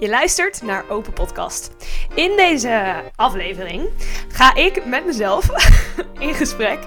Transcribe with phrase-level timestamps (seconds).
[0.00, 1.70] Je luistert naar Open Podcast.
[2.14, 3.88] In deze aflevering
[4.28, 5.48] ga ik met mezelf
[6.26, 6.78] in gesprek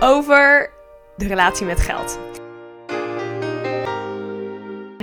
[0.00, 0.70] over
[1.16, 2.18] de relatie met geld.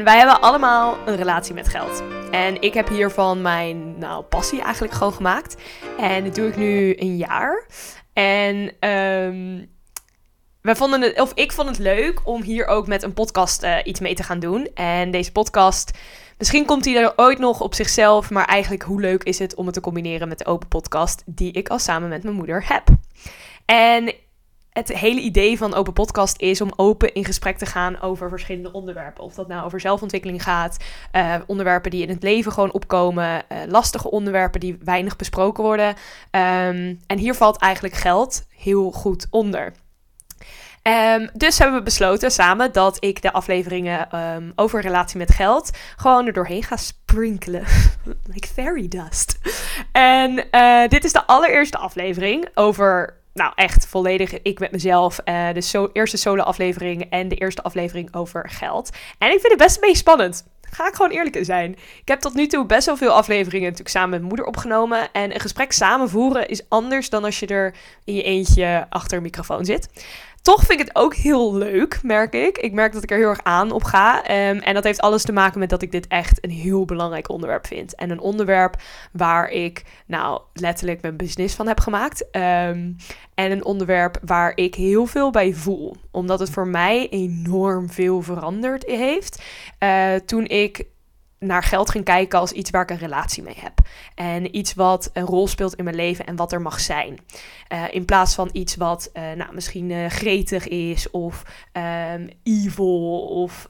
[0.03, 2.03] Wij hebben allemaal een relatie met geld.
[2.31, 5.55] En ik heb hiervan mijn nou, passie eigenlijk gewoon gemaakt.
[5.97, 7.65] En dat doe ik nu een jaar.
[8.13, 9.65] En ehm,
[10.67, 13.75] we vonden het, of ik vond het leuk om hier ook met een podcast uh,
[13.83, 14.67] iets mee te gaan doen.
[14.73, 15.91] En deze podcast
[16.37, 19.65] Misschien komt hij er ooit nog op zichzelf, maar eigenlijk hoe leuk is het om
[19.65, 22.83] het te combineren met de open podcast die ik al samen met mijn moeder heb.
[23.65, 24.13] En
[24.69, 28.71] het hele idee van Open Podcast is om open in gesprek te gaan over verschillende
[28.71, 29.23] onderwerpen.
[29.23, 30.77] Of dat nou over zelfontwikkeling gaat,
[31.11, 35.87] uh, onderwerpen die in het leven gewoon opkomen, uh, lastige onderwerpen die weinig besproken worden.
[35.87, 39.73] Um, en hier valt eigenlijk geld heel goed onder.
[40.87, 45.77] Um, dus hebben we besloten samen dat ik de afleveringen um, over relatie met geld
[45.95, 47.63] gewoon er doorheen ga sprinkelen.
[48.33, 49.37] like fairy dust.
[49.91, 55.19] En uh, dit is de allereerste aflevering over, nou echt volledig ik met mezelf.
[55.25, 58.89] Uh, de eerste solo aflevering en de eerste aflevering over geld.
[59.17, 60.45] En ik vind het best een beetje spannend.
[60.61, 61.71] Ga ik gewoon eerlijk in zijn.
[61.71, 65.11] Ik heb tot nu toe best wel veel afleveringen natuurlijk samen met mijn moeder opgenomen.
[65.11, 69.17] En een gesprek samen voeren is anders dan als je er in je eentje achter
[69.17, 69.89] een microfoon zit.
[70.47, 72.57] Toch vind ik het ook heel leuk, merk ik.
[72.57, 74.17] Ik merk dat ik er heel erg aan op ga.
[74.49, 77.29] Um, en dat heeft alles te maken met dat ik dit echt een heel belangrijk
[77.29, 77.95] onderwerp vind.
[77.95, 78.75] En een onderwerp
[79.11, 82.21] waar ik, nou, letterlijk mijn business van heb gemaakt.
[82.31, 82.95] Um,
[83.33, 85.95] en een onderwerp waar ik heel veel bij voel.
[86.11, 89.41] Omdat het voor mij enorm veel veranderd heeft.
[89.83, 90.85] Uh, toen ik
[91.39, 93.73] naar geld ging kijken als iets waar ik een relatie mee heb.
[94.15, 97.19] En iets wat een rol speelt in mijn leven en wat er mag zijn.
[97.73, 101.43] Uh, in plaats van iets wat uh, nou, misschien uh, gretig is of
[102.13, 103.69] um, evil of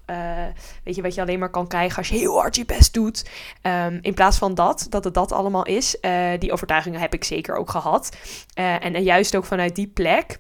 [0.84, 3.30] weet je wat je alleen maar kan krijgen als je heel hard je best doet.
[3.62, 5.98] Um, in plaats van dat, dat het dat allemaal is.
[6.40, 8.18] die overtuigingen heb ik zeker ook gehad.
[8.54, 10.40] en juist ook vanuit die plek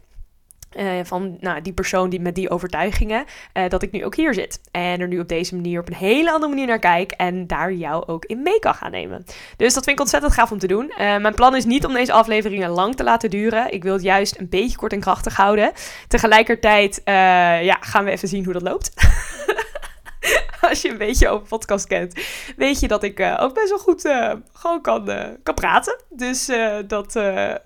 [0.75, 4.33] uh, van nou, die persoon die met die overtuigingen, uh, dat ik nu ook hier
[4.33, 4.59] zit.
[4.71, 7.73] En er nu op deze manier op een hele andere manier naar kijk en daar
[7.73, 9.23] jou ook in mee kan gaan nemen.
[9.57, 10.85] Dus dat vind ik ontzettend gaaf om te doen.
[10.91, 13.73] Uh, mijn plan is niet om deze afleveringen lang te laten duren.
[13.73, 15.71] Ik wil het juist een beetje kort en krachtig houden.
[16.07, 18.93] Tegelijkertijd ja, gaan we even zien hoe dat loopt.
[20.69, 22.19] als je een beetje over podcast kent,
[22.57, 26.01] weet je dat ik uh, ook best wel goed uh, gewoon kan, uh, kan praten.
[26.09, 26.45] Dus
[26.87, 27.13] dat,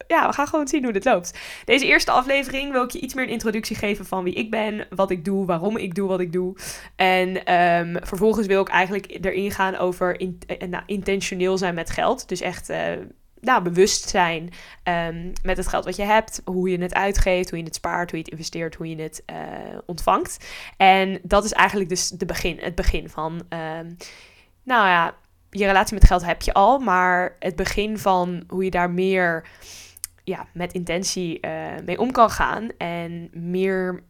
[0.08, 1.40] ja, we gaan gewoon zien hoe dit loopt.
[1.66, 4.88] Deze eerste aflevering wil ik je iets meer een introductie geven van wie ik ben,
[4.90, 6.56] wat ik doe, waarom ik doe wat ik doe.
[6.96, 12.30] En um, vervolgens wil ik eigenlijk erin gaan over in, nou, intentioneel zijn met geld.
[12.30, 12.70] Dus echt
[13.42, 14.50] nou, bewust zijn
[14.84, 18.10] um, met het geld wat je hebt, hoe je het uitgeeft, hoe je het spaart,
[18.10, 19.38] hoe je het investeert, hoe je het uh,
[19.86, 20.46] ontvangt.
[20.78, 23.98] En dat is eigenlijk dus de begin, het begin van, um,
[24.64, 25.16] nou ja,
[25.50, 29.48] je relatie met geld heb je al, maar het begin van hoe je daar meer
[30.24, 34.04] ja, met intentie uh, mee om kan gaan en meer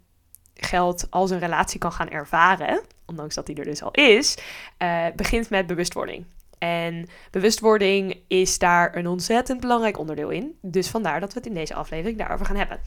[0.54, 4.38] geld als een relatie kan gaan ervaren, ondanks dat die er dus al is,
[4.78, 6.26] uh, begint met bewustwording.
[6.62, 10.58] En bewustwording is daar een ontzettend belangrijk onderdeel in.
[10.62, 12.80] Dus vandaar dat we het in deze aflevering daarover gaan hebben.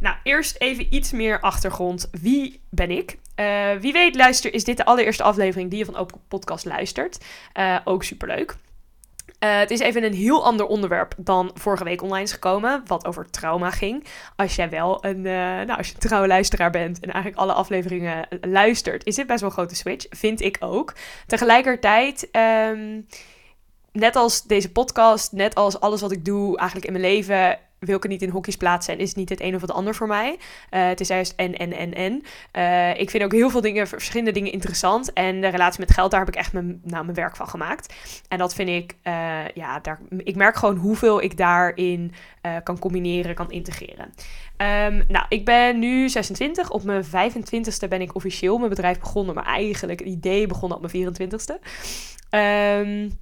[0.00, 2.08] Nou, eerst even iets meer achtergrond.
[2.20, 3.18] Wie ben ik?
[3.36, 7.24] Uh, wie weet, luister, is dit de allereerste aflevering die je van Open Podcast luistert.
[7.58, 8.56] Uh, ook superleuk.
[9.44, 13.06] Uh, het is even een heel ander onderwerp dan vorige week online is gekomen, wat
[13.06, 14.06] over trauma ging.
[14.36, 17.52] Als jij wel een, uh, nou, als je een trouwe luisteraar bent en eigenlijk alle
[17.52, 20.94] afleveringen luistert, is dit best wel een grote switch, vind ik ook.
[21.26, 22.28] Tegelijkertijd,
[22.72, 23.06] um,
[23.92, 27.96] net als deze podcast, net als alles wat ik doe eigenlijk in mijn leven, wil
[27.96, 29.94] ik het niet in hokjes plaatsen en is het niet het een of het ander
[29.94, 30.38] voor mij.
[30.70, 32.22] Uh, het is juist en, en, en, en.
[32.52, 35.12] Uh, ik vind ook heel veel dingen, verschillende dingen interessant.
[35.12, 37.94] En de relatie met geld, daar heb ik echt mijn, nou, mijn werk van gemaakt.
[38.28, 42.12] En dat vind ik, uh, ja, daar, ik merk gewoon hoeveel ik daarin
[42.62, 44.12] kan combineren, kan integreren.
[44.56, 46.70] Um, nou, ik ben nu 26.
[46.70, 49.34] Op mijn 25ste ben ik officieel mijn bedrijf begonnen.
[49.34, 51.54] Maar eigenlijk het idee begon op mijn 24ste.
[52.30, 53.18] Um,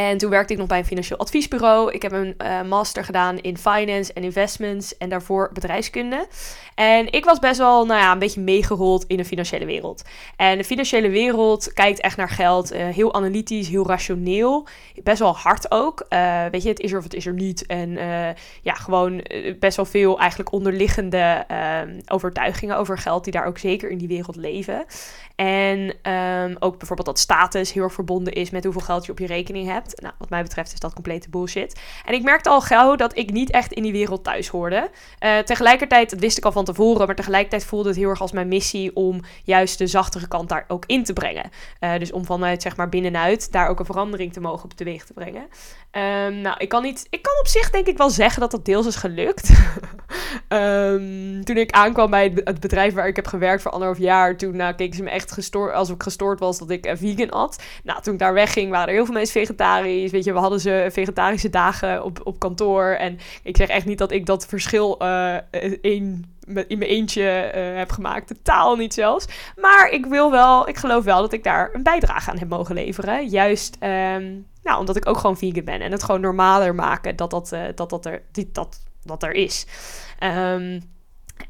[0.00, 1.92] en toen werkte ik nog bij een financieel adviesbureau.
[1.92, 6.26] Ik heb een uh, master gedaan in finance en investments en daarvoor bedrijfskunde.
[6.74, 10.02] En ik was best wel, nou ja, een beetje meegerold in de financiële wereld.
[10.36, 12.72] En de financiële wereld kijkt echt naar geld.
[12.72, 14.66] Uh, heel analytisch, heel rationeel.
[15.02, 16.06] Best wel hard ook.
[16.08, 17.66] Uh, weet je, het is er of het is er niet.
[17.66, 17.98] En
[18.62, 19.24] ja, gewoon
[19.58, 24.08] best wel veel eigenlijk onderliggende ehm, overtuigingen over geld die daar ook zeker in die
[24.08, 24.84] wereld leven.
[25.40, 29.18] En um, ook bijvoorbeeld dat status heel erg verbonden is met hoeveel geld je op
[29.18, 29.89] je rekening hebt.
[29.94, 31.80] Nou, wat mij betreft is dat complete bullshit.
[32.04, 34.90] En ik merkte al gauw dat ik niet echt in die wereld thuis hoorde.
[35.20, 38.32] Uh, tegelijkertijd, dat wist ik al van tevoren, maar tegelijkertijd voelde het heel erg als
[38.32, 41.50] mijn missie om juist de zachtere kant daar ook in te brengen.
[41.80, 45.04] Uh, dus om vanuit zeg maar binnenuit daar ook een verandering te mogen op teweeg
[45.04, 45.48] te brengen.
[45.92, 48.64] Um, nou, ik kan, niet, ik kan op zich denk ik wel zeggen dat dat
[48.64, 49.50] deels is gelukt.
[50.48, 54.56] um, toen ik aankwam bij het bedrijf waar ik heb gewerkt voor anderhalf jaar, toen
[54.56, 57.62] nou, keken ze me echt gestoord, alsof ik gestoord was dat ik uh, vegan at.
[57.84, 59.68] Nou, toen ik daar wegging, waren er heel veel mensen vegetarisch.
[59.78, 62.84] Weet je, we hadden ze vegetarische dagen op, op kantoor.
[62.84, 65.36] En ik zeg echt niet dat ik dat verschil uh,
[65.80, 66.24] in
[66.68, 68.26] in mijn eentje uh, heb gemaakt.
[68.26, 69.26] Totaal niet zelfs.
[69.56, 72.74] Maar ik wil wel, ik geloof wel dat ik daar een bijdrage aan heb mogen
[72.74, 73.28] leveren.
[73.28, 75.80] Juist um, nou, omdat ik ook gewoon vegan ben.
[75.80, 79.66] En het gewoon normaler maken dat dat, dat, dat, er, die, dat, dat er is.
[80.22, 80.82] Um,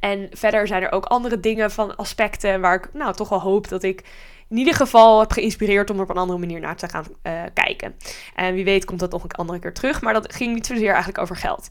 [0.01, 3.69] en verder zijn er ook andere dingen van aspecten waar ik nou toch wel hoop
[3.69, 4.05] dat ik
[4.51, 7.33] in ieder geval heb geïnspireerd om er op een andere manier naar te gaan uh,
[7.55, 7.95] kijken.
[8.35, 10.01] En wie weet komt dat nog een andere keer terug.
[10.01, 11.69] Maar dat ging niet zozeer eigenlijk over geld.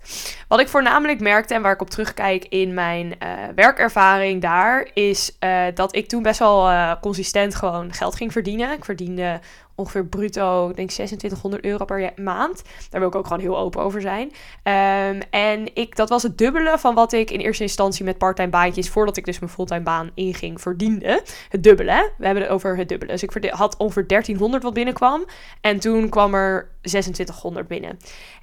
[0.48, 5.38] Wat ik voornamelijk merkte en waar ik op terugkijk in mijn uh, werkervaring daar, is
[5.40, 8.72] uh, dat ik toen best wel consistent gewoon geld ging verdienen.
[8.72, 9.40] Ik verdiende
[9.80, 12.64] ongeveer bruto, denk 2600 euro per maand.
[12.90, 14.28] Daar wil ik ook gewoon heel open over zijn.
[14.28, 18.50] Um, en ik, dat was het dubbele van wat ik in eerste instantie met parttime
[18.50, 21.24] baantjes, voordat ik dus mijn fulltime baan inging, verdiende.
[21.50, 22.12] Het dubbele.
[22.18, 23.12] We hebben het over het dubbele.
[23.12, 25.26] Dus ik had ongeveer 1300 wat binnenkwam.
[25.62, 28.00] En toen kwam er 2600 binnen.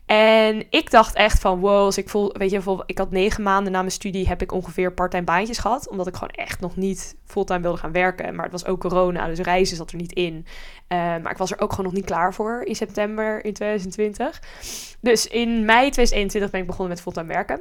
[0.06, 3.73] En ik dacht echt van, wow, als ik voel, weet je, ik had negen maanden
[3.73, 7.17] na mijn studie heb ik ongeveer parttime baantjes gehad, omdat ik gewoon echt nog niet
[7.25, 8.35] fulltime wilde gaan werken.
[8.35, 10.35] Maar het was ook corona, dus reizen zat er niet in.
[10.35, 14.43] Uh, maar ik was er ook gewoon nog niet klaar voor in september in 2020.
[15.00, 17.61] Dus in mei 2021 ben ik begonnen met fulltime werken.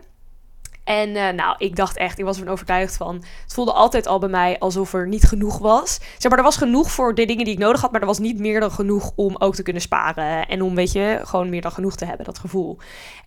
[0.85, 3.15] En uh, nou, ik dacht echt, ik was ervan overtuigd van.
[3.15, 5.99] Het voelde altijd al bij mij alsof er niet genoeg was.
[6.17, 8.19] Zeg maar, er was genoeg voor de dingen die ik nodig had, maar er was
[8.19, 10.47] niet meer dan genoeg om ook te kunnen sparen.
[10.47, 12.77] En om, weet je, gewoon meer dan genoeg te hebben, dat gevoel.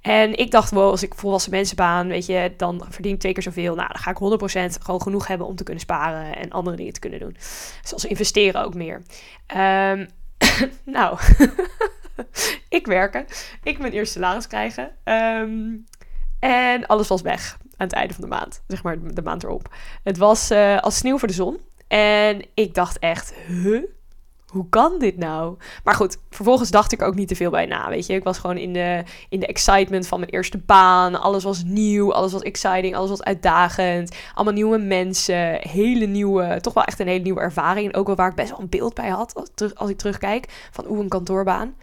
[0.02, 3.32] En ik dacht, wow, als ik volwassen mensen baan, weet je, dan verdien ik twee
[3.32, 3.74] keer zoveel.
[3.74, 6.92] Nou, dan ga ik 100% gewoon genoeg hebben om te kunnen sparen en andere dingen
[6.92, 7.36] te kunnen doen.
[7.82, 9.02] Zoals investeren ook meer.
[9.56, 10.08] Um,
[10.84, 11.18] nou,
[12.68, 13.26] ik werken.
[13.62, 14.90] Ik mijn eerste salaris krijgen.
[15.04, 15.86] Um,
[16.38, 18.62] en alles was weg aan het einde van de maand.
[18.66, 19.74] Zeg maar de maand erop.
[20.02, 21.58] Het was uh, als sneeuw voor de zon.
[21.88, 23.82] En ik dacht echt, huh?
[24.48, 25.56] Hoe kan dit nou?
[25.84, 28.14] Maar goed, vervolgens dacht ik ook niet te veel bij na, weet je.
[28.14, 31.20] Ik was gewoon in de, in de excitement van mijn eerste baan.
[31.20, 34.16] Alles was nieuw, alles was exciting, alles was uitdagend.
[34.34, 37.92] Allemaal nieuwe mensen, hele nieuwe, toch wel echt een hele nieuwe ervaring.
[37.92, 40.68] En ook wel waar ik best wel een beeld bij had, als, als ik terugkijk,
[40.70, 41.74] van hoe een kantoorbaan.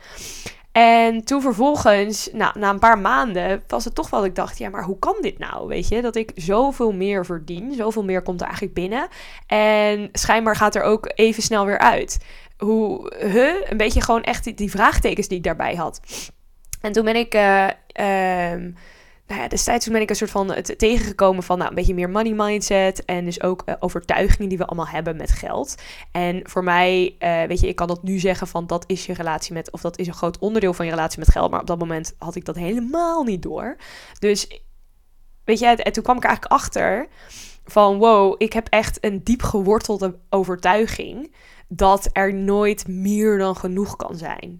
[0.75, 4.57] En toen vervolgens, nou, na een paar maanden, was het toch wel dat ik dacht,
[4.57, 5.67] ja, maar hoe kan dit nou?
[5.67, 9.07] Weet je, dat ik zoveel meer verdien, zoveel meer komt er eigenlijk binnen.
[9.47, 12.25] En schijnbaar gaat er ook even snel weer uit.
[12.57, 13.69] Hoe, huh?
[13.69, 15.99] Een beetje gewoon echt die, vraagtekens die ik daarbij had.
[16.81, 17.33] En toen ben ik...
[17.33, 17.67] Uh,
[19.27, 22.09] nou ja, destijds ben ik een soort van het tegengekomen van nou, een beetje meer
[22.09, 23.05] money mindset.
[23.05, 25.75] En dus ook uh, overtuigingen die we allemaal hebben met geld.
[26.11, 29.13] En voor mij, uh, weet je, ik kan dat nu zeggen van dat is je
[29.13, 31.51] relatie met, of dat is een groot onderdeel van je relatie met geld.
[31.51, 33.77] Maar op dat moment had ik dat helemaal niet door.
[34.19, 34.61] Dus,
[35.43, 37.07] weet je, en toen kwam ik eigenlijk achter
[37.65, 41.35] van wow, ik heb echt een diep gewortelde overtuiging
[41.67, 44.57] dat er nooit meer dan genoeg kan zijn.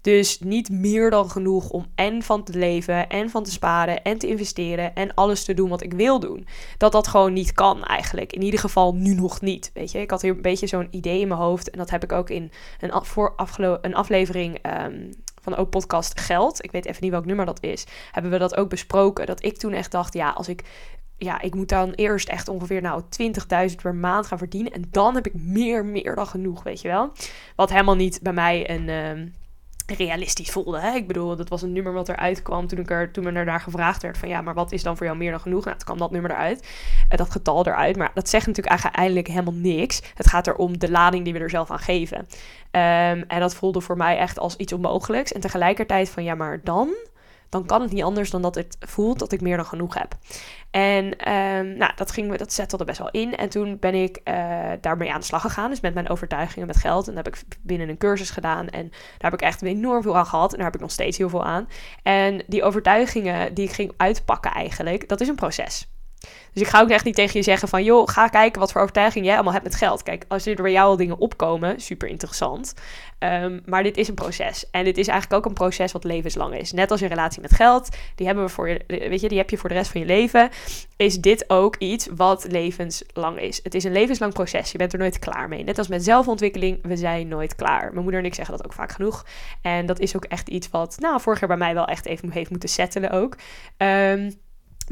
[0.00, 4.18] Dus niet meer dan genoeg om en van te leven en van te sparen en
[4.18, 6.46] te investeren en alles te doen wat ik wil doen.
[6.76, 8.32] Dat dat gewoon niet kan eigenlijk.
[8.32, 9.70] In ieder geval nu nog niet.
[9.74, 12.02] Weet je, ik had hier een beetje zo'n idee in mijn hoofd en dat heb
[12.02, 13.34] ik ook in een, voor
[13.80, 15.10] een aflevering um,
[15.42, 16.64] van de podcast Geld.
[16.64, 17.86] Ik weet even niet welk nummer dat is.
[18.10, 19.26] Hebben we dat ook besproken.
[19.26, 20.64] Dat ik toen echt dacht, ja, als ik
[21.16, 23.02] ja, ik moet dan eerst echt ongeveer nou
[23.70, 24.72] 20.000 per maand gaan verdienen.
[24.72, 27.12] En dan heb ik meer, meer dan genoeg, weet je wel.
[27.56, 29.34] Wat helemaal niet bij mij een, um,
[29.90, 30.80] realistisch voelde.
[30.80, 30.94] Hè?
[30.94, 33.60] Ik bedoel, dat was een nummer wat eruit kwam toen, ik er, toen me naar
[33.60, 35.64] gevraagd werd van ja, maar wat is dan voor jou meer dan genoeg?
[35.64, 36.68] Nou, toen kwam dat nummer eruit,
[37.10, 37.96] uh, dat getal eruit.
[37.96, 40.02] Maar dat zegt natuurlijk eigenlijk helemaal niks.
[40.14, 42.18] Het gaat erom de lading die we er zelf aan geven.
[42.18, 45.32] Um, en dat voelde voor mij echt als iets onmogelijks.
[45.32, 46.88] En tegelijkertijd van ja, maar dan
[47.50, 50.14] dan kan het niet anders dan dat het voelt dat ik meer dan genoeg heb.
[50.70, 53.36] En um, nou, dat, ging, dat zettelde best wel in.
[53.36, 55.70] En toen ben ik uh, daarmee aan de slag gegaan.
[55.70, 57.08] Dus met mijn overtuigingen met geld.
[57.08, 58.68] En dat heb ik binnen een cursus gedaan.
[58.68, 60.50] En daar heb ik echt enorm veel aan gehad.
[60.50, 61.68] En daar heb ik nog steeds heel veel aan.
[62.02, 65.88] En die overtuigingen die ik ging uitpakken eigenlijk, dat is een proces.
[66.52, 68.80] Dus ik ga ook echt niet tegen je zeggen van, joh, ga kijken wat voor
[68.80, 70.02] overtuiging jij allemaal hebt met geld.
[70.02, 72.74] Kijk, als er bij jou al dingen opkomen, super interessant.
[73.18, 74.70] Ehm, maar dit is een proces.
[74.70, 76.72] En dit is eigenlijk ook een proces wat levenslang is.
[76.72, 79.50] Net als je relatie met geld, die hebben we voor je, weet je, die heb
[79.50, 80.50] je voor de rest van je leven.
[80.96, 83.60] Is dit ook iets wat levenslang is?
[83.62, 84.72] Het is een levenslang proces.
[84.72, 85.64] Je bent er nooit klaar mee.
[85.64, 87.90] Net als met zelfontwikkeling, we zijn nooit klaar.
[87.90, 89.26] Mijn moeder en ik zeggen dat ook vaak genoeg.
[89.62, 92.30] En dat is ook echt iets wat, nou, vorig jaar bij mij wel echt even
[92.30, 93.36] heeft moeten settelen ook.
[93.76, 94.38] Um,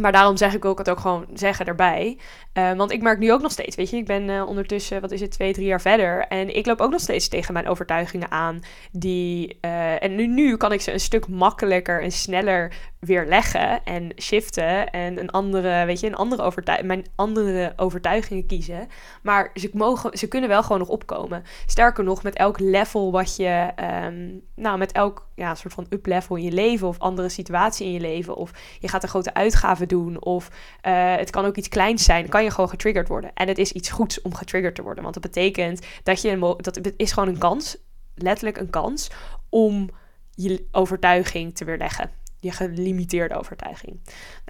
[0.01, 2.19] maar daarom zeg ik ook het ook gewoon zeggen erbij.
[2.55, 5.11] Uh, want ik merk nu ook nog steeds, weet je, ik ben uh, ondertussen, wat
[5.11, 6.27] is het, twee, drie jaar verder.
[6.27, 8.61] En ik loop ook nog steeds tegen mijn overtuigingen aan.
[8.93, 13.85] Die, uh, en nu, nu kan ik ze een stuk makkelijker en sneller weer leggen
[13.85, 14.91] en shiften.
[14.91, 18.89] En een andere, weet je, een andere overtuiging, mijn andere overtuigingen kiezen.
[19.23, 21.43] Maar ze, mogen, ze kunnen wel gewoon nog opkomen.
[21.67, 23.71] Sterker nog, met elk level wat je,
[24.05, 27.93] um, nou, met elk ja, soort van up-level in je leven of andere situatie in
[27.93, 28.37] je leven.
[28.37, 30.23] Of je gaat een grote uitgave doen.
[30.23, 30.49] Of
[30.87, 32.29] uh, het kan ook iets kleins zijn.
[32.29, 33.31] Kan je gewoon getriggerd worden.
[33.35, 35.03] En het is iets goeds om getriggerd te worden.
[35.03, 37.77] Want dat betekent dat je dat is gewoon een kans,
[38.15, 39.11] letterlijk een kans,
[39.49, 39.91] om
[40.31, 44.01] je overtuiging te weerleggen je gelimiteerde overtuiging.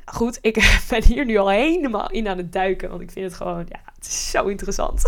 [0.05, 0.55] Nou, goed, ik
[0.91, 3.81] ben hier nu al helemaal in aan het duiken, want ik vind het gewoon, ja,
[3.95, 5.03] het is zo interessant.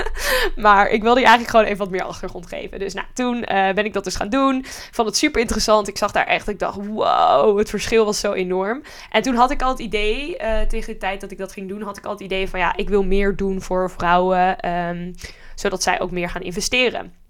[0.56, 2.78] maar ik wilde je eigenlijk gewoon even wat meer achtergrond geven.
[2.78, 4.64] Dus nou, toen uh, ben ik dat dus gaan doen.
[4.90, 5.88] Vond het super interessant.
[5.88, 8.82] Ik zag daar echt, ik dacht, wow, het verschil was zo enorm.
[9.10, 11.68] En toen had ik al het idee, uh, tegen de tijd dat ik dat ging
[11.68, 15.14] doen, had ik al het idee van, ja, ik wil meer doen voor vrouwen, um,
[15.54, 17.21] zodat zij ook meer gaan investeren.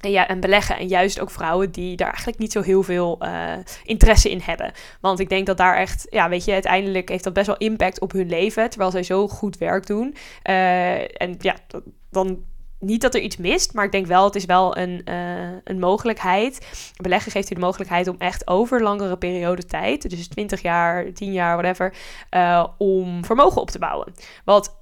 [0.00, 0.78] En, ja, en beleggen.
[0.78, 3.52] En juist ook vrouwen die daar eigenlijk niet zo heel veel uh,
[3.84, 4.72] interesse in hebben.
[5.00, 8.00] Want ik denk dat daar echt, ja, weet je, uiteindelijk heeft dat best wel impact
[8.00, 8.70] op hun leven.
[8.70, 10.14] Terwijl zij zo goed werk doen.
[10.44, 11.56] Uh, en ja,
[12.10, 12.44] dan
[12.78, 15.78] niet dat er iets mist, maar ik denk wel, het is wel een, uh, een
[15.78, 16.92] mogelijkheid.
[16.96, 21.32] Beleggen geeft je de mogelijkheid om echt over langere periode tijd, dus 20 jaar, 10
[21.32, 21.94] jaar, whatever,
[22.78, 24.12] om vermogen op te bouwen.
[24.44, 24.79] Wat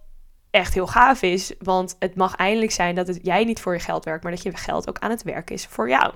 [0.50, 1.52] echt heel gaaf is.
[1.58, 4.42] Want het mag eindelijk zijn dat het, jij niet voor je geld werkt, maar dat
[4.42, 6.12] je geld ook aan het werk is voor jou.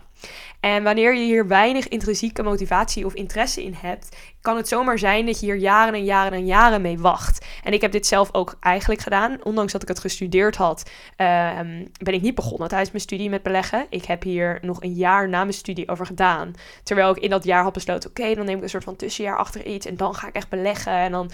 [0.60, 5.26] En wanneer je hier weinig intrinsieke motivatie of interesse in hebt, kan het zomaar zijn
[5.26, 7.46] dat je hier jaren en jaren en jaren mee wacht.
[7.64, 9.44] En ik heb dit zelf ook eigenlijk gedaan.
[9.44, 13.42] Ondanks dat ik het gestudeerd had, um, ben ik niet begonnen tijdens mijn studie met
[13.42, 13.86] beleggen.
[13.90, 16.52] Ik heb hier nog een jaar na mijn studie over gedaan.
[16.82, 19.36] Terwijl ik in dat jaar had besloten: oké, dan neem ik een soort van tussenjaar
[19.36, 20.92] achter iets en dan ga ik echt beleggen.
[20.92, 21.30] En dan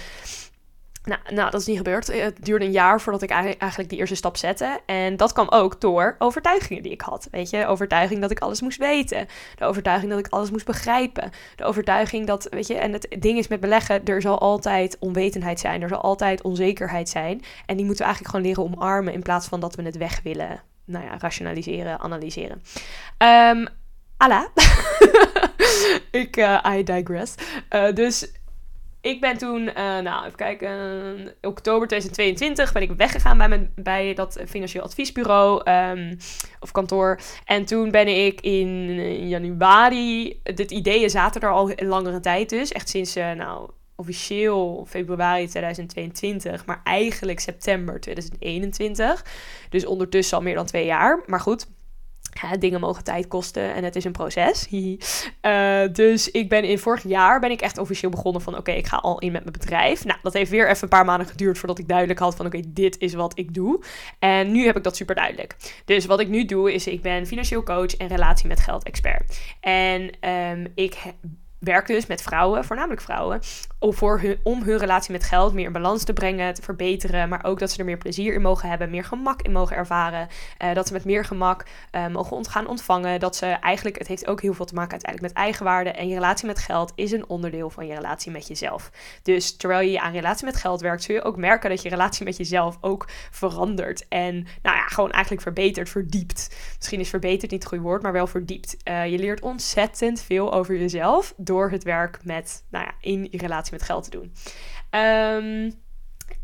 [1.09, 2.07] nou, nou, dat is niet gebeurd.
[2.07, 4.81] Het duurde een jaar voordat ik eigenlijk die eerste stap zette.
[4.87, 7.29] En dat kwam ook door overtuigingen die ik had.
[7.31, 9.27] Weet je, overtuiging dat ik alles moest weten.
[9.57, 11.31] De overtuiging dat ik alles moest begrijpen.
[11.57, 15.61] De overtuiging dat, weet je, en het ding is met beleggen, er zal altijd onwetendheid
[15.61, 15.83] zijn.
[15.83, 17.43] Er zal altijd onzekerheid zijn.
[17.67, 20.21] En die moeten we eigenlijk gewoon leren omarmen in plaats van dat we het weg
[20.23, 22.63] willen, nou ja, rationaliseren, analyseren.
[23.19, 23.69] Um,
[24.19, 24.49] Ala.
[26.11, 27.35] ik, uh, I digress.
[27.71, 28.33] Uh, dus
[29.01, 30.69] ik ben toen, uh, nou even kijken,
[31.41, 36.17] oktober 2022 ben ik weggegaan bij, mijn, bij dat financieel adviesbureau um,
[36.61, 37.21] of kantoor.
[37.45, 42.73] En toen ben ik in januari, dit ideeën zaten er al een langere tijd dus,
[42.73, 49.25] echt sinds, uh, nou officieel februari 2022, maar eigenlijk september 2021.
[49.69, 51.23] Dus ondertussen al meer dan twee jaar.
[51.27, 51.67] Maar goed,
[52.59, 54.69] dingen mogen tijd kosten en het is een proces.
[54.71, 58.87] uh, dus ik ben in vorig jaar ben ik echt officieel begonnen van oké, ik
[58.87, 60.05] ga al in met mijn bedrijf.
[60.05, 62.61] Nou, dat heeft weer even een paar maanden geduurd voordat ik duidelijk had van oké,
[62.67, 63.83] dit is wat ik doe.
[64.19, 65.57] En nu heb ik dat super duidelijk.
[65.85, 69.41] Dus wat ik nu doe is ik ben financieel coach en relatie met geld expert.
[69.61, 70.97] En um, ik
[71.59, 73.41] werk dus met vrouwen, voornamelijk vrouwen,
[73.79, 77.29] om, voor hun, om hun relatie met geld meer in balans te brengen, te verbeteren,
[77.29, 80.29] maar ook dat ze er meer plezier in mogen hebben, meer gemak in mogen ervaren,
[80.63, 84.09] uh, dat ze met meer gemak uh, mogen ont gaan ontvangen, dat ze eigenlijk, het
[84.09, 87.13] heeft ook heel veel te maken uiteindelijk met eigenwaarde en je relatie met geld is
[87.13, 88.91] een onderdeel van je relatie met jezelf.
[89.23, 92.25] Dus terwijl je aan relatie met geld werkt, zul je ook merken dat je relatie
[92.25, 96.57] met jezelf ook verandert en nou ja, gewoon eigenlijk verbetert, verdiept.
[96.77, 98.77] Misschien is verbeterd niet het goede woord, maar wel verdiept.
[98.85, 103.73] Uh, je leert ontzettend veel over jezelf door het werk met, nou ja, in relatie
[103.73, 104.33] met geld te doen.
[105.01, 105.73] Um,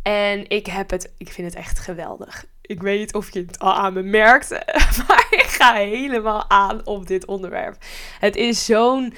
[0.02, 2.44] en ik heb het, ik vind het echt geweldig.
[2.60, 4.50] Ik weet niet of je het al aan me merkt,
[5.08, 7.76] maar ik ga helemaal aan op dit onderwerp.
[8.18, 9.14] Het is zo'n,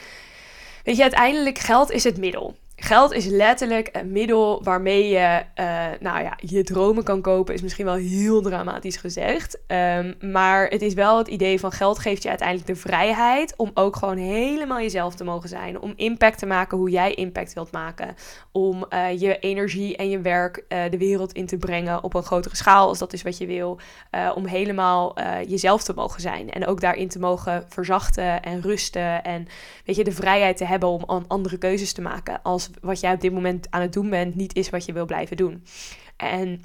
[0.84, 2.56] weet je, uiteindelijk geld is het middel.
[2.78, 7.54] Geld is letterlijk een middel waarmee je, uh, nou ja, je dromen kan kopen.
[7.54, 9.58] Is misschien wel heel dramatisch gezegd.
[9.66, 13.70] Um, maar het is wel het idee van geld geeft je uiteindelijk de vrijheid om
[13.74, 15.80] ook gewoon helemaal jezelf te mogen zijn.
[15.80, 18.14] Om impact te maken hoe jij impact wilt maken.
[18.52, 22.22] Om uh, je energie en je werk uh, de wereld in te brengen op een
[22.22, 23.78] grotere schaal als dat is wat je wil.
[24.34, 25.14] om helemaal
[25.46, 26.50] jezelf te mogen zijn.
[26.50, 29.24] En ook daarin te mogen verzachten en rusten.
[29.24, 29.46] En
[29.84, 32.42] weet je, de vrijheid te hebben om andere keuzes te maken.
[32.42, 35.06] Als wat jij op dit moment aan het doen bent niet is wat je wil
[35.06, 35.64] blijven doen.
[36.16, 36.62] En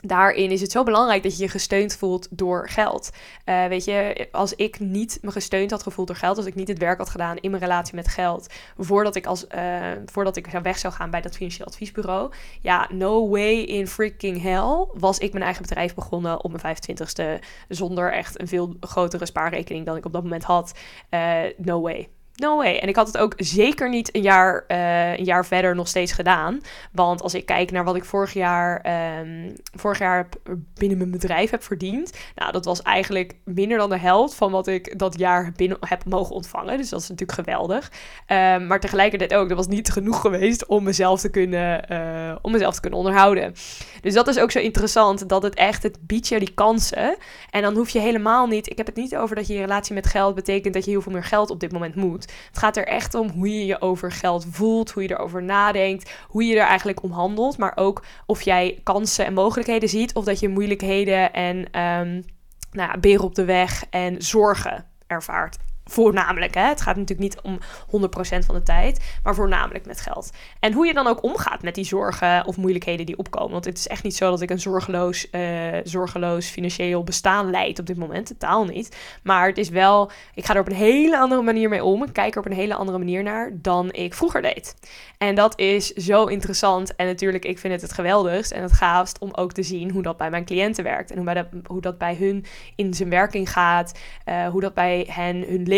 [0.00, 3.10] daarin is het zo belangrijk dat je je gesteund voelt door geld.
[3.44, 6.68] Uh, weet je, als ik niet me gesteund had gevoeld door geld, als ik niet
[6.68, 10.46] het werk had gedaan in mijn relatie met geld, voordat ik, als, uh, voordat ik
[10.46, 15.32] weg zou gaan bij dat financieel adviesbureau, ja, no way in freaking hell was ik
[15.32, 20.04] mijn eigen bedrijf begonnen op mijn 25ste zonder echt een veel grotere spaarrekening dan ik
[20.04, 20.72] op dat moment had.
[21.10, 22.08] Uh, no way.
[22.36, 22.76] No way.
[22.76, 26.12] En ik had het ook zeker niet een jaar, uh, een jaar verder nog steeds
[26.12, 26.60] gedaan.
[26.92, 28.86] Want als ik kijk naar wat ik vorig jaar,
[29.20, 30.28] um, vorig jaar
[30.74, 32.12] binnen mijn bedrijf heb verdiend.
[32.34, 36.04] Nou, dat was eigenlijk minder dan de helft van wat ik dat jaar binnen heb
[36.04, 36.76] mogen ontvangen.
[36.76, 37.90] Dus dat is natuurlijk geweldig.
[38.26, 42.52] Um, maar tegelijkertijd ook, dat was niet genoeg geweest om mezelf te kunnen, uh, om
[42.52, 43.54] mezelf te kunnen onderhouden.
[44.00, 47.16] Dus dat is ook zo interessant, dat het echt, het biedt je die kansen.
[47.50, 50.06] En dan hoef je helemaal niet, ik heb het niet over dat je relatie met
[50.06, 52.25] geld betekent dat je heel veel meer geld op dit moment moet.
[52.46, 56.10] Het gaat er echt om hoe je je over geld voelt, hoe je erover nadenkt,
[56.28, 57.58] hoe je er eigenlijk om handelt.
[57.58, 62.24] Maar ook of jij kansen en mogelijkheden ziet of dat je moeilijkheden en um,
[62.70, 65.56] nou ja, beren op de weg en zorgen ervaart.
[65.90, 66.62] Voornamelijk, hè?
[66.62, 70.30] het gaat natuurlijk niet om 100% van de tijd, maar voornamelijk met geld.
[70.60, 73.52] En hoe je dan ook omgaat met die zorgen of moeilijkheden die opkomen.
[73.52, 77.78] Want het is echt niet zo dat ik een zorgeloos, uh, zorgeloos financieel bestaan leid
[77.78, 78.96] op dit moment, totaal niet.
[79.22, 82.02] Maar het is wel, ik ga er op een hele andere manier mee om.
[82.04, 84.74] Ik kijk er op een hele andere manier naar dan ik vroeger deed.
[85.18, 86.96] En dat is zo interessant.
[86.96, 90.02] En natuurlijk, ik vind het het geweldigst en het gaafst om ook te zien hoe
[90.02, 91.10] dat bij mijn cliënten werkt.
[91.10, 92.44] En hoe, bij dat, hoe dat bij hun
[92.76, 93.98] in zijn werking gaat.
[94.28, 95.74] Uh, hoe dat bij hen hun leven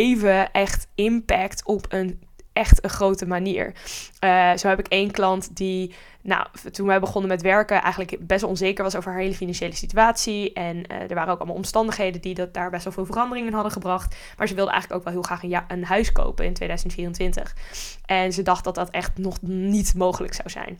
[0.52, 2.20] echt impact op een
[2.58, 3.72] echt een grote manier.
[4.24, 8.42] Uh, zo heb ik één klant die, nou, toen wij begonnen met werken, eigenlijk best
[8.42, 10.52] onzeker was over haar hele financiële situatie.
[10.52, 13.72] En uh, er waren ook allemaal omstandigheden die dat daar best wel veel veranderingen hadden
[13.72, 14.16] gebracht.
[14.36, 17.56] Maar ze wilde eigenlijk ook wel heel graag een huis kopen in 2024.
[18.04, 20.78] En ze dacht dat dat echt nog niet mogelijk zou zijn.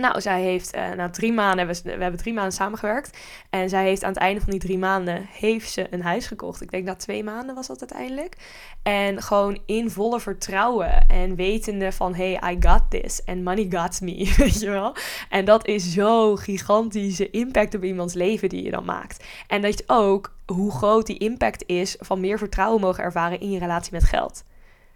[0.00, 3.18] Nou, zij heeft uh, na drie maanden, we, hebben drie maanden samengewerkt.
[3.50, 6.60] En zij heeft aan het einde van die drie maanden, heeft ze een huis gekocht.
[6.60, 8.36] Ik denk dat twee maanden was dat uiteindelijk.
[8.82, 13.22] En gewoon in volle vertrouwen en wetende van, hey, I got this.
[13.26, 14.96] And money got me, weet je wel.
[15.28, 19.24] En dat is zo gigantische impact op iemands leven die je dan maakt.
[19.46, 23.50] En dat je ook, hoe groot die impact is van meer vertrouwen mogen ervaren in
[23.50, 24.44] je relatie met geld.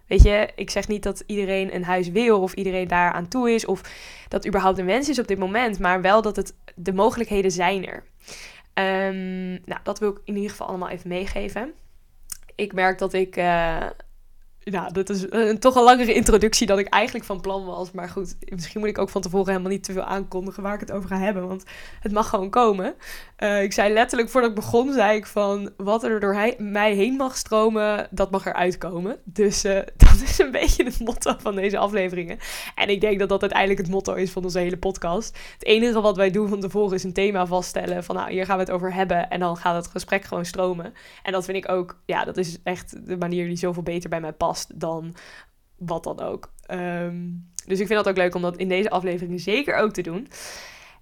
[0.06, 3.50] Weet je, ik zeg niet dat iedereen een huis wil of iedereen daar aan toe
[3.50, 3.80] is of
[4.28, 7.86] dat überhaupt een wens is op dit moment, maar wel dat het, de mogelijkheden zijn
[7.86, 8.04] er.
[9.08, 11.72] Um, nou, dat wil ik in ieder geval allemaal even meegeven.
[12.54, 13.86] Ik merk dat ik uh,
[14.64, 17.90] nou, dat is een, toch een langere introductie dan ik eigenlijk van plan was.
[17.90, 20.80] Maar goed, misschien moet ik ook van tevoren helemaal niet te veel aankondigen waar ik
[20.80, 21.48] het over ga hebben.
[21.48, 21.64] Want
[22.00, 22.94] het mag gewoon komen.
[23.38, 27.14] Uh, ik zei letterlijk voordat ik begon, zei ik van wat er door mij heen
[27.14, 29.18] mag stromen, dat mag eruit komen.
[29.24, 32.38] Dus uh, dat is een beetje het motto van deze afleveringen.
[32.74, 35.38] En ik denk dat dat uiteindelijk het motto is van onze hele podcast.
[35.52, 38.04] Het enige wat wij doen van tevoren is een thema vaststellen.
[38.04, 39.30] Van nou, hier gaan we het over hebben.
[39.30, 40.94] En dan gaat het gesprek gewoon stromen.
[41.22, 44.20] En dat vind ik ook, ja, dat is echt de manier die zoveel beter bij
[44.20, 45.14] mij past dan
[45.76, 46.52] wat dan ook.
[46.70, 50.02] Um, dus ik vind dat ook leuk om dat in deze aflevering zeker ook te
[50.02, 50.28] doen.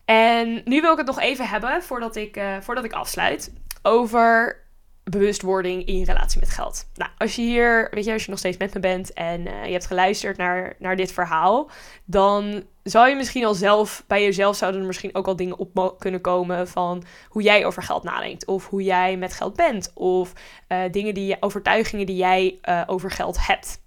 [0.04, 4.61] En nu wil ik het nog even hebben, voordat ik, uh, voordat ik afsluit, over
[5.04, 6.88] bewustwording in je relatie met geld.
[6.94, 9.64] Nou, als je hier, weet je, als je nog steeds met me bent en uh,
[9.64, 11.70] je hebt geluisterd naar, naar dit verhaal,
[12.04, 15.96] dan zou je misschien al zelf, bij jezelf zouden er misschien ook al dingen op
[15.98, 18.46] kunnen komen van hoe jij over geld nadenkt.
[18.46, 19.90] Of hoe jij met geld bent.
[19.94, 20.32] Of
[20.68, 23.81] uh, dingen die, overtuigingen die jij uh, over geld hebt.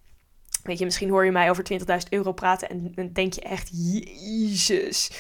[0.66, 1.78] Weet je, misschien hoor je mij over 20.000
[2.10, 5.12] euro praten en dan denk je echt, jezus.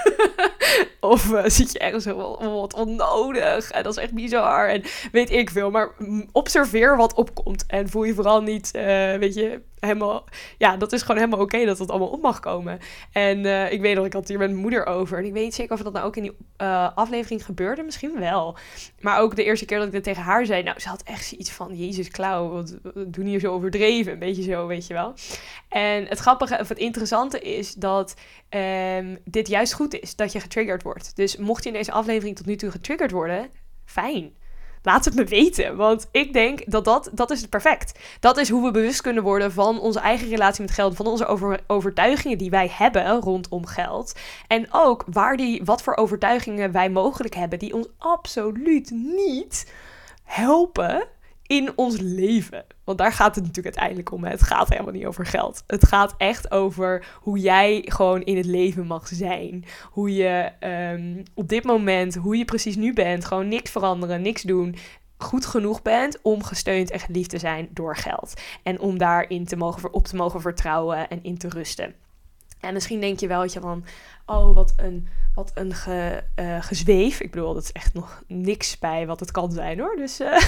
[1.00, 3.70] of uh, zit je ergens zo, oh, wat onnodig.
[3.70, 4.68] En dat is echt bizar.
[4.68, 5.70] En weet ik veel.
[5.70, 5.90] Maar
[6.32, 7.64] observeer wat opkomt.
[7.66, 8.82] En voel je vooral niet, uh,
[9.16, 10.24] weet je, helemaal...
[10.58, 12.78] Ja, dat is gewoon helemaal oké dat dat allemaal op mag komen.
[13.12, 15.18] En uh, ik weet nog, ik had het hier met mijn moeder over.
[15.18, 17.82] En ik weet niet zeker of dat nou ook in die aflevering gebeurde.
[17.82, 18.56] Misschien wel.
[19.00, 20.62] Maar ook de eerste keer dat ik dat tegen haar zei.
[20.62, 24.12] Nou, ze had echt zoiets van, jezus, Klauw, wat doen hier zo overdreven.
[24.12, 25.14] Een beetje zo, weet je wel.
[25.68, 28.14] En het grappige, of het interessante is dat
[28.50, 30.16] um, dit juist goed is.
[30.16, 31.16] Dat je getriggerd wordt.
[31.16, 33.50] Dus mocht je in deze aflevering tot nu toe getriggerd worden,
[33.84, 34.32] fijn.
[34.82, 37.98] Laat het me weten, want ik denk dat dat, dat is perfect.
[38.20, 41.26] Dat is hoe we bewust kunnen worden van onze eigen relatie met geld, van onze
[41.26, 44.14] over, overtuigingen die wij hebben rondom geld.
[44.46, 49.72] En ook waar die, wat voor overtuigingen wij mogelijk hebben die ons absoluut niet
[50.24, 51.08] helpen
[51.52, 52.64] in ons leven.
[52.84, 54.24] Want daar gaat het natuurlijk uiteindelijk om.
[54.24, 55.64] Het gaat helemaal niet over geld.
[55.66, 59.64] Het gaat echt over hoe jij gewoon in het leven mag zijn.
[59.90, 60.52] Hoe je
[60.94, 64.76] um, op dit moment, hoe je precies nu bent, gewoon niks veranderen, niks doen.
[65.16, 68.40] Goed genoeg bent om gesteund en geliefd te zijn door geld.
[68.62, 71.94] En om daarin te mogen, op te mogen vertrouwen en in te rusten.
[72.62, 73.84] En misschien denk je wel, je, van,
[74.26, 77.20] oh, wat een, wat een ge, uh, gezweef.
[77.20, 79.96] Ik bedoel, dat is echt nog niks bij wat het kan zijn, hoor.
[79.96, 80.38] Dus, uh,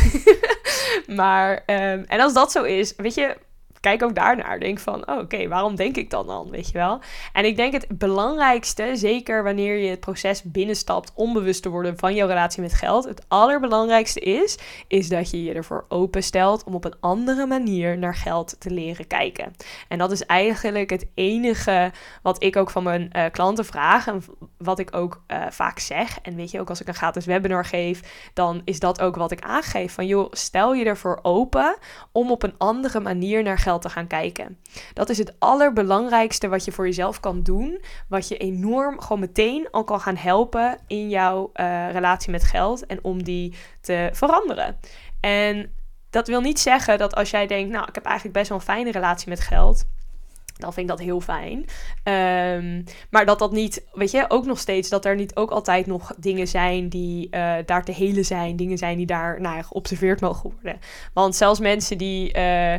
[1.19, 3.37] maar, um, en als dat zo is, weet je,
[3.85, 4.61] kijk ook daarnaar.
[4.61, 7.01] Denk van, oh, oké, waarom denk ik dan dan, weet je wel?
[7.33, 12.15] En ik denk het belangrijkste, zeker wanneer je het proces binnenstapt, onbewust te worden van
[12.15, 16.85] jouw relatie met geld, het allerbelangrijkste is, is dat je je ervoor openstelt om op
[16.85, 19.55] een andere manier naar geld te leren kijken.
[19.89, 21.93] En dat is eigenlijk het enige
[22.23, 24.25] wat ik ook van mijn uh, klanten vraag en
[24.59, 26.19] wat ik ook uh, vaak zeg.
[26.23, 29.31] En weet je, ook als ik een gratis webinar geef, dan is dat ook wat
[29.31, 29.93] ik aangeef.
[29.93, 31.77] Van joh, stel je ervoor open
[32.13, 34.59] om op een andere manier naar geld te gaan kijken.
[34.93, 37.83] Dat is het allerbelangrijkste wat je voor jezelf kan doen.
[38.09, 42.87] Wat je enorm gewoon meteen al kan gaan helpen in jouw uh, relatie met geld
[42.87, 44.77] en om die te veranderen.
[45.21, 45.73] En
[46.11, 48.65] dat wil niet zeggen dat als jij denkt, nou, ik heb eigenlijk best wel een
[48.65, 49.85] fijne relatie met geld.
[50.59, 51.59] Dan vind ik dat heel fijn.
[52.59, 55.87] Um, maar dat dat niet, weet je, ook nog steeds, dat er niet ook altijd
[55.87, 58.57] nog dingen zijn die uh, daar te helen zijn.
[58.57, 60.81] Dingen zijn die daar nou, geobserveerd mogen worden.
[61.13, 62.37] Want zelfs mensen die.
[62.37, 62.75] Uh,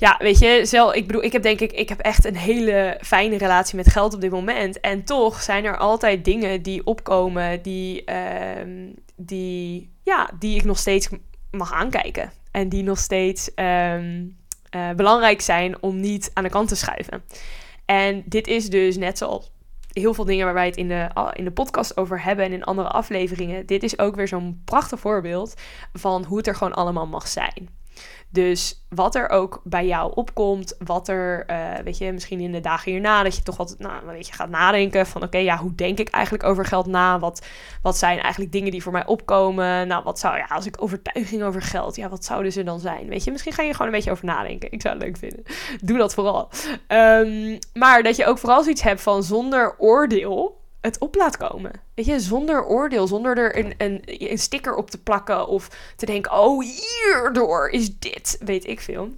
[0.00, 2.98] ja, weet je, zelf, ik bedoel, ik heb denk ik, ik heb echt een hele
[3.00, 4.80] fijne relatie met geld op dit moment.
[4.80, 10.78] En toch zijn er altijd dingen die opkomen die, uh, die, ja, die ik nog
[10.78, 11.08] steeds
[11.50, 12.32] mag aankijken.
[12.50, 14.36] En die nog steeds um,
[14.76, 17.22] uh, belangrijk zijn om niet aan de kant te schuiven.
[17.84, 19.50] En dit is dus net zoals
[19.92, 22.64] heel veel dingen waar wij het in de, in de podcast over hebben en in
[22.64, 23.66] andere afleveringen.
[23.66, 25.54] Dit is ook weer zo'n prachtig voorbeeld
[25.92, 27.79] van hoe het er gewoon allemaal mag zijn.
[28.32, 32.60] Dus wat er ook bij jou opkomt, wat er, uh, weet je, misschien in de
[32.60, 35.74] dagen hierna, dat je toch altijd, nou, weet je, gaat nadenken van, oké, ja, hoe
[35.74, 37.18] denk ik eigenlijk over geld na?
[37.18, 37.46] Wat,
[37.82, 39.88] wat zijn eigenlijk dingen die voor mij opkomen?
[39.88, 43.08] Nou, wat zou, ja, als ik overtuiging over geld, ja, wat zouden ze dan zijn?
[43.08, 44.72] Weet je, misschien ga je gewoon een beetje over nadenken.
[44.72, 45.42] Ik zou het leuk vinden.
[45.82, 46.48] Doe dat vooral.
[46.88, 51.72] Um, maar dat je ook vooral zoiets hebt van zonder oordeel het op laat komen.
[51.94, 56.06] Weet je, zonder oordeel, zonder er een, een, een sticker op te plakken of te
[56.06, 59.08] denken: oh, hierdoor is dit, weet ik veel.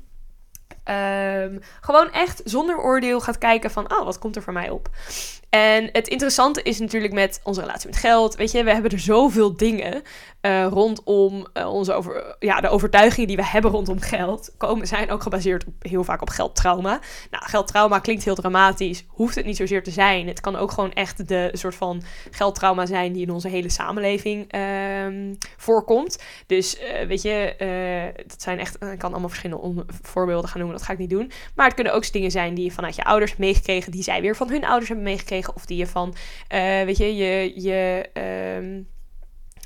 [0.85, 4.89] Um, gewoon echt zonder oordeel gaat kijken van, oh, wat komt er voor mij op?
[5.55, 8.35] En het interessante is natuurlijk met onze relatie met geld.
[8.35, 10.03] Weet je, we hebben er zoveel dingen
[10.43, 14.55] uh, rondom uh, onze over, ja, de overtuigingen die we hebben rondom geld.
[14.57, 17.01] Komen, zijn ook gebaseerd op, heel vaak op geldtrauma.
[17.31, 19.05] Nou, geldtrauma klinkt heel dramatisch.
[19.09, 20.27] Hoeft het niet zozeer te zijn.
[20.27, 24.55] Het kan ook gewoon echt de soort van geldtrauma zijn die in onze hele samenleving
[24.55, 26.23] uh, voorkomt.
[26.47, 28.75] Dus uh, weet je, dat zijn echt.
[28.75, 30.79] Ik kan allemaal verschillende voorbeelden gaan noemen.
[30.79, 31.33] Dat ga ik niet doen.
[31.55, 33.93] Maar het kunnen ook dingen zijn die je vanuit je ouders hebt meegekregen.
[33.93, 36.15] Die zij weer van hun ouders hebben meegekregen of die je van,
[36.49, 38.11] uh, weet je, je, je
[38.57, 38.89] um,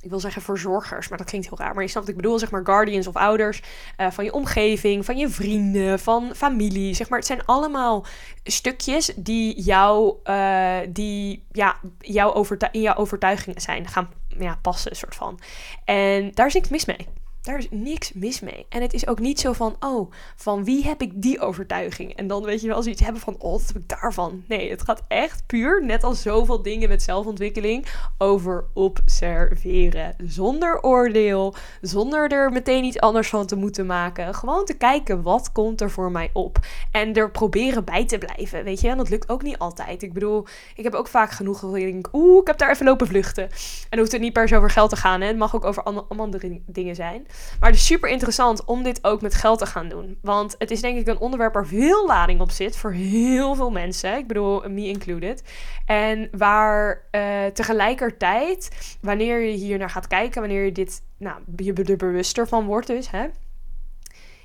[0.06, 1.74] ik wil zeggen verzorgers, maar dat klinkt heel raar.
[1.74, 3.62] Maar je snapt wat ik bedoel, zeg maar guardians of ouders
[3.96, 6.94] uh, van je omgeving, van je vrienden, van familie.
[6.94, 8.06] Zeg maar, het zijn allemaal
[8.44, 14.08] stukjes die jou, uh, die, ja, jou in jouw overtuigingen zijn, gaan
[14.38, 15.40] ja, passen, soort van.
[15.84, 17.06] En daar is niks mis mee.
[17.46, 18.66] Daar is niks mis mee.
[18.68, 22.14] En het is ook niet zo van, oh, van wie heb ik die overtuiging?
[22.14, 24.44] En dan weet je wel zoiets hebben van, oh, wat heb ik daarvan?
[24.48, 27.86] Nee, het gaat echt puur, net als zoveel dingen met zelfontwikkeling,
[28.18, 30.14] over observeren.
[30.26, 34.34] Zonder oordeel, zonder er meteen iets anders van te moeten maken.
[34.34, 36.58] Gewoon te kijken, wat komt er voor mij op?
[36.90, 38.88] En er proberen bij te blijven, weet je.
[38.88, 40.02] En dat lukt ook niet altijd.
[40.02, 43.06] Ik bedoel, ik heb ook vaak genoeg dat ik oeh, ik heb daar even lopen
[43.06, 43.48] vluchten.
[43.90, 45.26] En hoeft het niet per se over geld te gaan, hè.
[45.26, 47.26] Het mag ook over andere dingen zijn.
[47.60, 50.18] Maar het is super interessant om dit ook met geld te gaan doen.
[50.22, 53.70] Want het is denk ik een onderwerp waar veel lading op zit voor heel veel
[53.70, 54.16] mensen.
[54.16, 55.42] Ik bedoel, me included.
[55.86, 61.72] En waar uh, tegelijkertijd, wanneer je hier naar gaat kijken, wanneer je dit, nou, je
[61.72, 63.26] er bewuster van wordt dus, hè.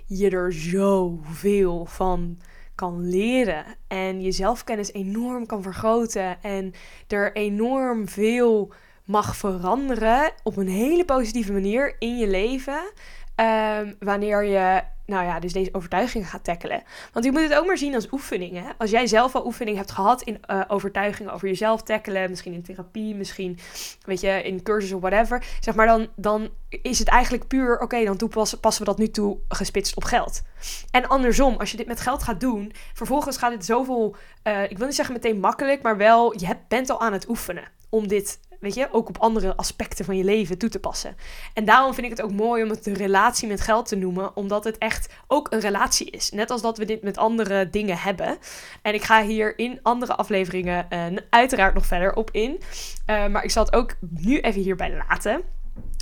[0.06, 2.38] Je er zoveel van
[2.75, 6.73] kan leren en je zelfkennis enorm kan vergroten en
[7.08, 8.73] er enorm veel
[9.12, 12.91] mag veranderen op een hele positieve manier in je leven.
[13.36, 16.84] Um, wanneer je, nou ja, dus deze overtuigingen gaat tackelen.
[17.13, 18.63] Want je moet het ook maar zien als oefeningen.
[18.78, 22.63] Als jij zelf al oefening hebt gehad in uh, overtuigingen over jezelf tackelen, misschien in
[22.63, 23.60] therapie, misschien,
[24.06, 28.04] weet je, in cursus of whatever, zeg maar, dan, dan is het eigenlijk puur, oké,
[28.04, 30.41] dan toepassen, passen we dat nu toe gespitst op geld.
[30.91, 34.78] En andersom, als je dit met geld gaat doen, vervolgens gaat het zoveel, uh, ik
[34.78, 38.08] wil niet zeggen meteen makkelijk, maar wel, je hebt, bent al aan het oefenen om
[38.08, 41.15] dit weet je, ook op andere aspecten van je leven toe te passen.
[41.54, 44.36] En daarom vind ik het ook mooi om het de relatie met geld te noemen,
[44.36, 46.32] omdat het echt ook een relatie is.
[46.32, 48.38] Net als dat we dit met andere dingen hebben.
[48.82, 52.62] En ik ga hier in andere afleveringen uh, uiteraard nog verder op in.
[53.08, 55.43] Uh, maar ik zal het ook nu even hierbij laten.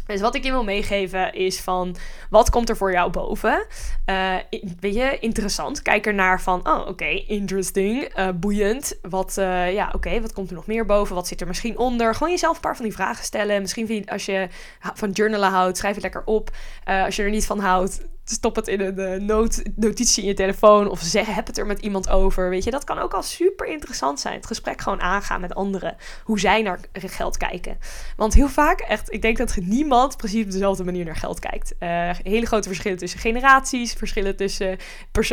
[0.10, 1.95] Dus wat ik je wil meegeven is van,
[2.30, 3.65] wat komt er voor jou boven?
[4.06, 4.36] Uh,
[4.80, 5.82] weet je, interessant.
[5.82, 9.00] Kijk er naar van, oh oké, interesting, uh, boeiend.
[9.02, 11.15] Wat, uh, ja oké, wat komt er nog meer boven?
[11.15, 12.13] Wat zit er misschien onder?
[12.15, 13.62] Gewoon jezelf een paar van die vragen stellen.
[13.62, 14.48] Misschien vind je, als je
[14.93, 16.50] van journalen houdt, schrijf het lekker op.
[16.84, 20.36] als je er niet van houdt, stop het in een uh, noot, notitie in je
[20.36, 22.50] telefoon of zeg, heb het er met iemand over.
[22.50, 24.36] Weet je, dat kan ook al super interessant zijn.
[24.36, 25.96] Het gesprek gewoon aangaan met anderen.
[26.24, 27.78] Hoe zij naar geld kijken.
[28.15, 31.74] Want heel vaak, echt, ik denk dat niemand precies op dezelfde manier naar geld kijkt.
[31.80, 34.78] Uh, hele grote verschillen tussen generaties, verschillen tussen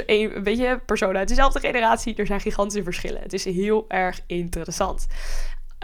[0.06, 2.14] een, weet je, personen uit dezelfde generatie.
[2.14, 3.22] Er zijn gigantische verschillen.
[3.22, 5.06] Het is heel erg interessant.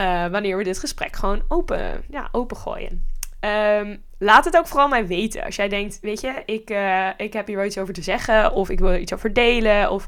[0.01, 3.11] Uh, wanneer we dit gesprek gewoon open, ja, open gooien.
[3.41, 5.45] Um, laat het ook vooral mij weten.
[5.45, 8.53] Als jij denkt, weet je, ik, uh, ik heb hier wel iets over te zeggen.
[8.53, 9.91] Of ik wil er iets over delen.
[9.91, 10.07] Of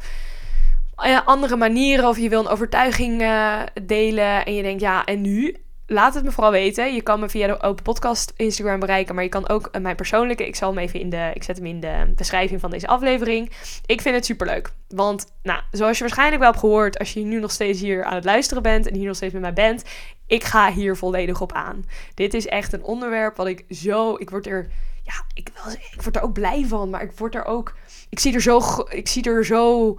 [1.05, 2.09] uh, andere manieren.
[2.09, 4.44] Of je wil een overtuiging uh, delen.
[4.44, 5.57] En je denkt, ja, en nu?
[5.87, 6.94] Laat het me vooral weten.
[6.94, 9.14] Je kan me via de Open Podcast Instagram bereiken.
[9.14, 10.47] Maar je kan ook mijn persoonlijke.
[10.47, 11.31] Ik zal hem even in de.
[11.35, 13.51] Ik zet hem in de beschrijving van deze aflevering.
[13.87, 14.73] Ik vind het superleuk.
[14.88, 16.99] Want, nou, zoals je waarschijnlijk wel hebt gehoord.
[16.99, 18.87] Als je nu nog steeds hier aan het luisteren bent.
[18.87, 19.85] En hier nog steeds met mij bent.
[20.27, 21.85] Ik ga hier volledig op aan.
[22.14, 24.14] Dit is echt een onderwerp wat ik zo.
[24.14, 24.68] Ik word er.
[25.03, 25.49] Ja, ik,
[25.92, 26.90] ik word er ook blij van.
[26.90, 27.75] Maar ik word er ook.
[28.09, 28.61] Ik zie er zo.
[28.88, 29.94] Ik zie er zo.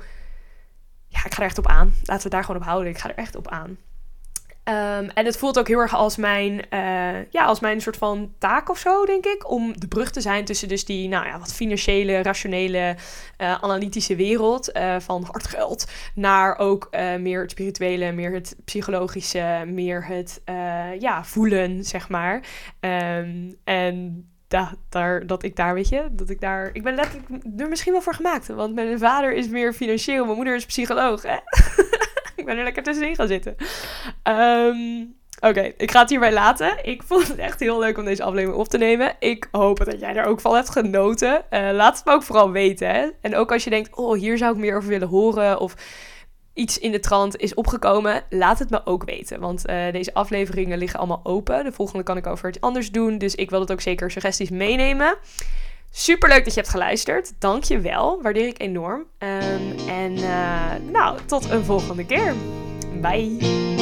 [1.07, 1.93] Ja, ik ga er echt op aan.
[2.03, 2.89] Laten we daar gewoon op houden.
[2.89, 3.77] Ik ga er echt op aan.
[4.69, 8.33] Um, en het voelt ook heel erg als mijn, uh, ja, als mijn soort van
[8.37, 9.49] taak of zo, denk ik.
[9.49, 12.95] Om de brug te zijn tussen dus die, nou ja, wat financiële, rationele,
[13.41, 15.91] uh, analytische wereld uh, van hard geld.
[16.15, 20.41] Naar ook meer het spirituele, meer het psychologische, meer het,
[20.99, 22.43] ja, voelen, zeg maar.
[22.79, 26.69] Um, en da, daar, dat ik daar, weet je, dat ik daar...
[26.73, 28.47] Ik ben letterlijk er misschien wel voor gemaakt.
[28.47, 31.37] Want mijn vader is meer financieel, mijn moeder is psycholoog, hè?
[32.45, 33.55] ik ben er lekker tussenin gaan zitten.
[34.23, 36.85] Um, Oké, ik ga het hierbij laten.
[36.85, 39.15] Ik vond het echt heel leuk om deze aflevering op te nemen.
[39.19, 41.45] Ik hoop dat jij er ook van hebt genoten.
[41.49, 42.89] Uh, laat het me ook vooral weten.
[42.89, 43.09] Hè?
[43.21, 45.59] En ook als je denkt, oh, hier zou ik meer over willen horen.
[45.59, 45.75] Of
[46.53, 49.39] iets in de trant is opgekomen, laat het me ook weten.
[49.39, 51.63] Want uh, deze afleveringen liggen allemaal open.
[51.63, 53.17] De volgende kan ik over iets anders doen.
[53.17, 55.17] Dus ik wil het ook zeker suggesties meenemen.
[55.97, 57.33] Super leuk dat je hebt geluisterd.
[57.39, 58.21] Dank je wel.
[58.21, 58.99] Waardeer ik enorm.
[58.99, 62.33] Um, en uh, nou, tot een volgende keer.
[63.01, 63.74] Bye.